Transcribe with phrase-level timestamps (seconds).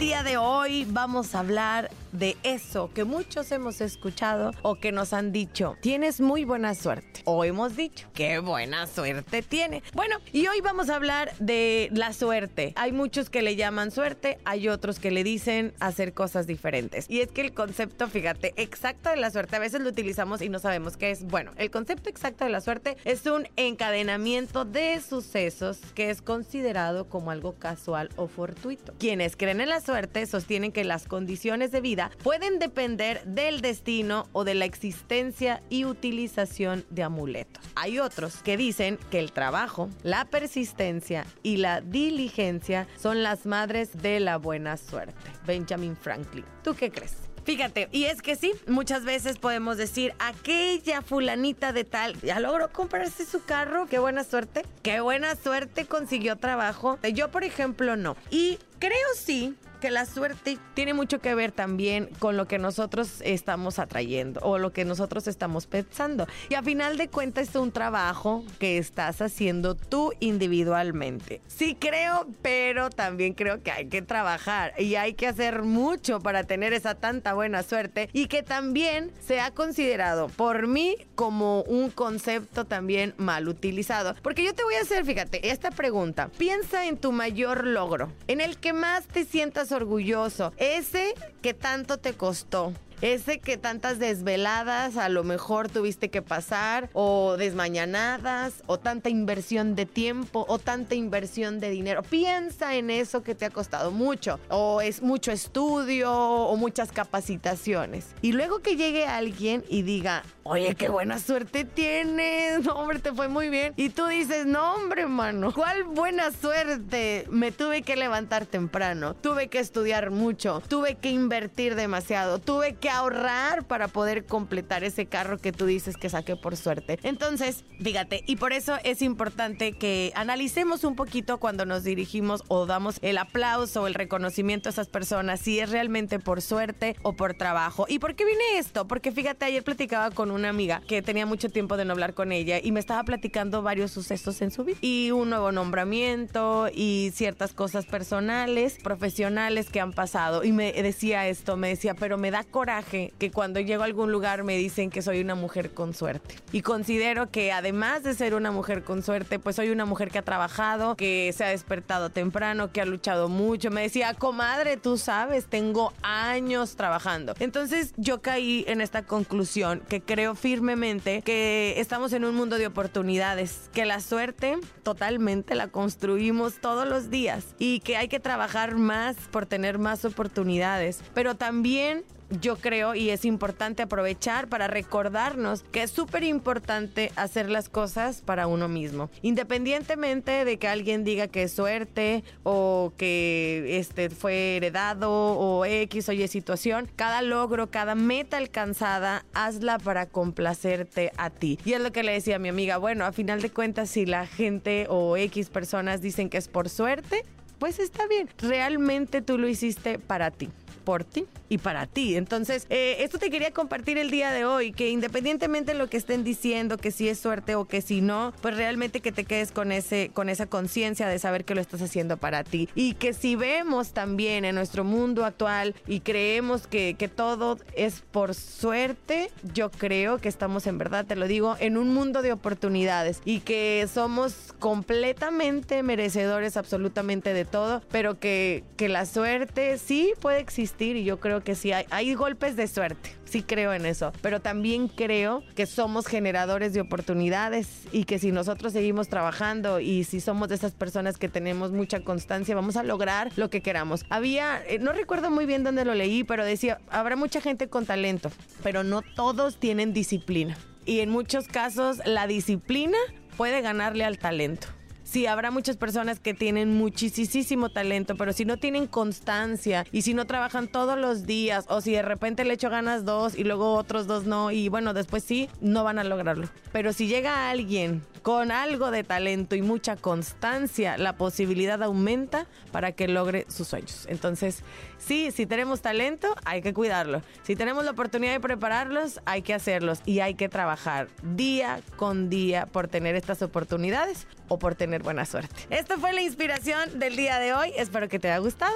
[0.00, 5.12] Día de hoy vamos a hablar de eso que muchos hemos escuchado o que nos
[5.12, 7.20] han dicho, tienes muy buena suerte.
[7.26, 9.82] O hemos dicho, qué buena suerte tiene.
[9.92, 12.72] Bueno, y hoy vamos a hablar de la suerte.
[12.76, 17.04] Hay muchos que le llaman suerte, hay otros que le dicen hacer cosas diferentes.
[17.10, 20.48] Y es que el concepto, fíjate, exacto de la suerte, a veces lo utilizamos y
[20.48, 21.24] no sabemos qué es.
[21.24, 27.06] Bueno, el concepto exacto de la suerte es un encadenamiento de sucesos que es considerado
[27.10, 28.94] como algo casual o fortuito.
[28.98, 29.89] Quienes creen en la suerte
[30.26, 35.84] sostienen que las condiciones de vida pueden depender del destino o de la existencia y
[35.84, 37.64] utilización de amuletos.
[37.74, 43.90] Hay otros que dicen que el trabajo, la persistencia y la diligencia son las madres
[44.02, 45.30] de la buena suerte.
[45.46, 46.44] Benjamin Franklin.
[46.62, 47.16] ¿Tú qué crees?
[47.44, 52.70] Fíjate, y es que sí, muchas veces podemos decir, aquella fulanita de tal ya logró
[52.70, 56.98] comprarse su carro, qué buena suerte, qué buena suerte consiguió trabajo.
[57.14, 58.16] Yo, por ejemplo, no.
[58.30, 63.20] Y creo sí que la suerte tiene mucho que ver también con lo que nosotros
[63.22, 66.26] estamos atrayendo o lo que nosotros estamos pensando.
[66.48, 71.40] Y a final de cuentas es un trabajo que estás haciendo tú individualmente.
[71.48, 76.44] Sí creo, pero también creo que hay que trabajar y hay que hacer mucho para
[76.44, 81.90] tener esa tanta buena suerte y que también se ha considerado por mí como un
[81.90, 84.14] concepto también mal utilizado.
[84.22, 86.28] Porque yo te voy a hacer, fíjate, esta pregunta.
[86.36, 91.98] Piensa en tu mayor logro, en el que más te sientas orgulloso, ese que tanto
[91.98, 92.72] te costó,
[93.02, 99.74] ese que tantas desveladas a lo mejor tuviste que pasar, o desmañanadas, o tanta inversión
[99.74, 102.02] de tiempo, o tanta inversión de dinero.
[102.02, 108.06] Piensa en eso que te ha costado mucho, o es mucho estudio, o muchas capacitaciones.
[108.22, 113.28] Y luego que llegue alguien y diga, oye, qué buena suerte tienes, hombre, te fue
[113.28, 113.72] muy bien.
[113.76, 117.26] Y tú dices, no, hombre, mano, ¿cuál buena suerte?
[117.30, 122.89] Me tuve que levantar temprano, tuve que estudiar mucho, tuve que invertir demasiado, tuve que
[122.90, 126.98] ahorrar para poder completar ese carro que tú dices que saqué por suerte.
[127.02, 132.66] Entonces, fíjate, y por eso es importante que analicemos un poquito cuando nos dirigimos o
[132.66, 137.14] damos el aplauso o el reconocimiento a esas personas, si es realmente por suerte o
[137.14, 137.86] por trabajo.
[137.88, 138.86] ¿Y por qué viene esto?
[138.86, 142.32] Porque fíjate, ayer platicaba con una amiga que tenía mucho tiempo de no hablar con
[142.32, 147.10] ella y me estaba platicando varios sucesos en su vida y un nuevo nombramiento y
[147.14, 150.44] ciertas cosas personales, profesionales que han pasado.
[150.44, 154.12] Y me decía esto, me decía, pero me da coraje que cuando llego a algún
[154.12, 156.36] lugar me dicen que soy una mujer con suerte.
[156.52, 160.18] Y considero que además de ser una mujer con suerte, pues soy una mujer que
[160.18, 163.70] ha trabajado, que se ha despertado temprano, que ha luchado mucho.
[163.70, 167.34] Me decía, comadre, tú sabes, tengo años trabajando.
[167.38, 172.66] Entonces yo caí en esta conclusión que creo firmemente que estamos en un mundo de
[172.66, 178.76] oportunidades, que la suerte totalmente la construimos todos los días y que hay que trabajar
[178.76, 182.04] más por tener más oportunidades, pero también
[182.40, 188.22] yo creo y es importante aprovechar para recordarnos que es súper importante hacer las cosas
[188.22, 189.10] para uno mismo.
[189.22, 196.08] Independientemente de que alguien diga que es suerte o que este fue heredado o X
[196.08, 201.58] o Y situación, cada logro, cada meta alcanzada, hazla para complacerte a ti.
[201.64, 204.06] Y es lo que le decía a mi amiga, bueno, a final de cuentas si
[204.06, 207.24] la gente o X personas dicen que es por suerte,
[207.58, 208.28] pues está bien.
[208.38, 210.48] Realmente tú lo hiciste para ti
[210.80, 212.16] por ti y para ti.
[212.16, 215.96] Entonces, eh, esto te quería compartir el día de hoy, que independientemente de lo que
[215.96, 219.52] estén diciendo, que si es suerte o que si no, pues realmente que te quedes
[219.52, 222.68] con ese, con esa conciencia de saber que lo estás haciendo para ti.
[222.74, 228.00] Y que si vemos también en nuestro mundo actual y creemos que, que todo es
[228.12, 232.32] por suerte, yo creo que estamos en verdad, te lo digo, en un mundo de
[232.32, 240.12] oportunidades y que somos completamente merecedores absolutamente de todo, pero que, que la suerte sí
[240.20, 243.86] puede existir y yo creo que sí hay, hay golpes de suerte, sí creo en
[243.86, 249.80] eso, pero también creo que somos generadores de oportunidades y que si nosotros seguimos trabajando
[249.80, 253.60] y si somos de esas personas que tenemos mucha constancia, vamos a lograr lo que
[253.60, 254.04] queramos.
[254.10, 257.86] Había, eh, no recuerdo muy bien dónde lo leí, pero decía, habrá mucha gente con
[257.86, 258.30] talento,
[258.62, 260.56] pero no todos tienen disciplina.
[260.86, 262.98] Y en muchos casos la disciplina
[263.36, 264.68] puede ganarle al talento
[265.10, 270.14] sí, habrá muchas personas que tienen muchísimo talento, pero si no tienen constancia y si
[270.14, 273.74] no trabajan todos los días o si de repente le echo ganas dos y luego
[273.74, 276.48] otros dos no y bueno, después sí, no van a lograrlo.
[276.72, 282.92] Pero si llega alguien con algo de talento y mucha constancia, la posibilidad aumenta para
[282.92, 284.06] que logre sus sueños.
[284.08, 284.62] Entonces,
[284.98, 287.22] sí, si tenemos talento, hay que cuidarlo.
[287.42, 292.28] Si tenemos la oportunidad de prepararlos, hay que hacerlos y hay que trabajar día con
[292.28, 295.54] día por tener estas oportunidades o por tener buena suerte.
[295.70, 297.72] Esta fue la inspiración del día de hoy.
[297.76, 298.74] Espero que te haya gustado.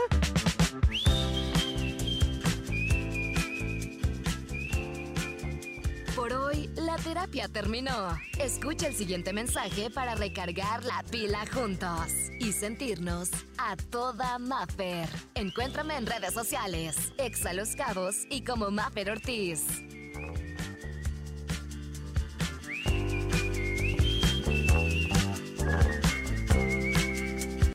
[6.14, 8.16] Por hoy, la terapia terminó.
[8.38, 15.08] Escucha el siguiente mensaje para recargar la pila juntos y sentirnos a toda Maffer.
[15.34, 19.64] Encuéntrame en redes sociales, Exa Los Cabos y como Maffer Ortiz.